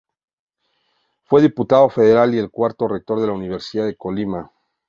[1.25, 4.51] Fue diputado federal y el cuarto rector de la Universidad de Colima.